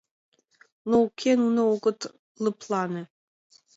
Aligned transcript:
Но 0.89 0.95
уке, 1.07 1.31
нуно 1.43 1.61
огыт 1.73 1.99
лыплане. 2.43 3.03